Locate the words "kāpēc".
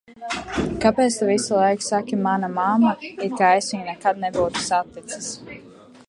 0.83-1.17